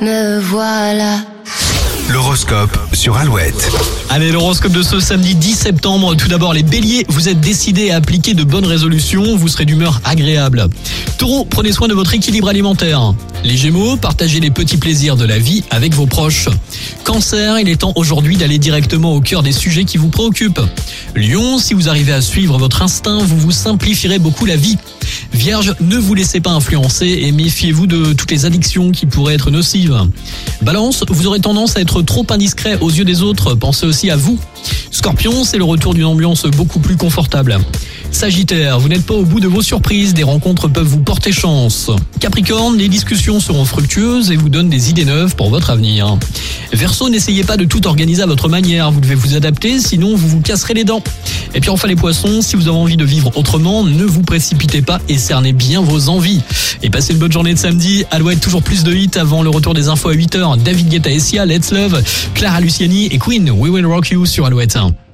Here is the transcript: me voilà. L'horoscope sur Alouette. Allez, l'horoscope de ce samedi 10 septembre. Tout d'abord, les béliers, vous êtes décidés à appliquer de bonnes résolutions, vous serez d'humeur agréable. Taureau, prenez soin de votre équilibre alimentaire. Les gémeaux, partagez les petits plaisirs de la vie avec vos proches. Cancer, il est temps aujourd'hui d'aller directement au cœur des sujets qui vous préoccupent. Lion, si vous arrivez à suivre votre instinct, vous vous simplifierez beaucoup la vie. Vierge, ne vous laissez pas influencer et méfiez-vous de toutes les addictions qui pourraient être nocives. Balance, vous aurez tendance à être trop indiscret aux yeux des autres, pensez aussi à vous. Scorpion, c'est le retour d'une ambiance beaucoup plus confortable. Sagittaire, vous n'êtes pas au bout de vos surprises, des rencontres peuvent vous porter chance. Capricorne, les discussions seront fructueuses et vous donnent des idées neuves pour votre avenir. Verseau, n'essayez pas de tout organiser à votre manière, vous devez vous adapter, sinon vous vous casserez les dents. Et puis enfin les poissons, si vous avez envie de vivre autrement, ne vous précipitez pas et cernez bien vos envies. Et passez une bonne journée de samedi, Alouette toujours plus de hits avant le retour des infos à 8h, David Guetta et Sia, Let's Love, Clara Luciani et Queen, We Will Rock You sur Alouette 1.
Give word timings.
me 0.00 0.40
voilà. 0.40 1.18
L'horoscope 2.08 2.76
sur 2.92 3.16
Alouette. 3.16 3.70
Allez, 4.08 4.32
l'horoscope 4.32 4.72
de 4.72 4.82
ce 4.82 5.00
samedi 5.00 5.34
10 5.34 5.54
septembre. 5.54 6.14
Tout 6.14 6.28
d'abord, 6.28 6.54
les 6.54 6.62
béliers, 6.62 7.04
vous 7.08 7.28
êtes 7.28 7.40
décidés 7.40 7.90
à 7.90 7.96
appliquer 7.96 8.34
de 8.34 8.44
bonnes 8.44 8.64
résolutions, 8.64 9.36
vous 9.36 9.48
serez 9.48 9.66
d'humeur 9.66 10.00
agréable. 10.04 10.68
Taureau, 11.18 11.44
prenez 11.44 11.72
soin 11.72 11.88
de 11.88 11.94
votre 11.94 12.14
équilibre 12.14 12.48
alimentaire. 12.48 13.12
Les 13.44 13.56
gémeaux, 13.56 13.96
partagez 13.96 14.40
les 14.40 14.50
petits 14.50 14.78
plaisirs 14.78 15.16
de 15.16 15.24
la 15.24 15.38
vie 15.38 15.64
avec 15.70 15.94
vos 15.94 16.06
proches. 16.06 16.48
Cancer, 17.04 17.58
il 17.58 17.68
est 17.68 17.76
temps 17.76 17.92
aujourd'hui 17.94 18.36
d'aller 18.36 18.58
directement 18.58 19.14
au 19.14 19.20
cœur 19.20 19.42
des 19.42 19.52
sujets 19.52 19.84
qui 19.84 19.98
vous 19.98 20.08
préoccupent. 20.08 20.62
Lion, 21.14 21.58
si 21.58 21.74
vous 21.74 21.88
arrivez 21.88 22.12
à 22.12 22.20
suivre 22.20 22.58
votre 22.58 22.82
instinct, 22.82 23.18
vous 23.18 23.38
vous 23.38 23.52
simplifierez 23.52 24.18
beaucoup 24.18 24.46
la 24.46 24.56
vie. 24.56 24.78
Vierge, 25.38 25.76
ne 25.80 25.96
vous 25.96 26.14
laissez 26.14 26.40
pas 26.40 26.50
influencer 26.50 27.06
et 27.06 27.30
méfiez-vous 27.30 27.86
de 27.86 28.12
toutes 28.12 28.32
les 28.32 28.44
addictions 28.44 28.90
qui 28.90 29.06
pourraient 29.06 29.34
être 29.34 29.52
nocives. 29.52 29.96
Balance, 30.62 31.04
vous 31.08 31.28
aurez 31.28 31.38
tendance 31.38 31.76
à 31.76 31.80
être 31.80 32.02
trop 32.02 32.26
indiscret 32.30 32.76
aux 32.80 32.90
yeux 32.90 33.04
des 33.04 33.22
autres, 33.22 33.54
pensez 33.54 33.86
aussi 33.86 34.10
à 34.10 34.16
vous. 34.16 34.36
Scorpion, 34.90 35.44
c'est 35.44 35.56
le 35.56 35.62
retour 35.62 35.94
d'une 35.94 36.06
ambiance 36.06 36.42
beaucoup 36.46 36.80
plus 36.80 36.96
confortable. 36.96 37.56
Sagittaire, 38.10 38.80
vous 38.80 38.88
n'êtes 38.88 39.06
pas 39.06 39.14
au 39.14 39.22
bout 39.22 39.38
de 39.38 39.46
vos 39.46 39.62
surprises, 39.62 40.12
des 40.12 40.24
rencontres 40.24 40.66
peuvent 40.66 40.86
vous 40.86 40.98
porter 40.98 41.30
chance. 41.30 41.90
Capricorne, 42.18 42.76
les 42.76 42.88
discussions 42.88 43.38
seront 43.38 43.64
fructueuses 43.64 44.32
et 44.32 44.36
vous 44.36 44.48
donnent 44.48 44.70
des 44.70 44.90
idées 44.90 45.04
neuves 45.04 45.36
pour 45.36 45.50
votre 45.50 45.70
avenir. 45.70 46.18
Verseau, 46.72 47.10
n'essayez 47.10 47.44
pas 47.44 47.56
de 47.56 47.64
tout 47.64 47.86
organiser 47.86 48.22
à 48.22 48.26
votre 48.26 48.48
manière, 48.48 48.90
vous 48.90 49.00
devez 49.00 49.14
vous 49.14 49.36
adapter, 49.36 49.78
sinon 49.78 50.16
vous 50.16 50.28
vous 50.28 50.40
casserez 50.40 50.74
les 50.74 50.84
dents. 50.84 51.02
Et 51.54 51.60
puis 51.60 51.70
enfin 51.70 51.88
les 51.88 51.96
poissons, 51.96 52.42
si 52.42 52.56
vous 52.56 52.68
avez 52.68 52.76
envie 52.76 52.96
de 52.96 53.04
vivre 53.04 53.30
autrement, 53.36 53.84
ne 53.84 54.04
vous 54.04 54.22
précipitez 54.22 54.82
pas 54.82 55.00
et 55.08 55.18
cernez 55.18 55.52
bien 55.52 55.82
vos 55.82 56.08
envies. 56.08 56.40
Et 56.82 56.90
passez 56.90 57.12
une 57.12 57.18
bonne 57.18 57.32
journée 57.32 57.54
de 57.54 57.58
samedi, 57.58 58.04
Alouette 58.10 58.40
toujours 58.40 58.62
plus 58.62 58.84
de 58.84 58.92
hits 58.92 59.10
avant 59.16 59.42
le 59.42 59.50
retour 59.50 59.74
des 59.74 59.88
infos 59.88 60.10
à 60.10 60.14
8h, 60.14 60.62
David 60.62 60.88
Guetta 60.88 61.10
et 61.10 61.18
Sia, 61.18 61.46
Let's 61.46 61.72
Love, 61.72 62.02
Clara 62.34 62.60
Luciani 62.60 63.06
et 63.06 63.18
Queen, 63.18 63.50
We 63.50 63.70
Will 63.70 63.86
Rock 63.86 64.10
You 64.10 64.26
sur 64.26 64.46
Alouette 64.46 64.76
1. 64.76 65.07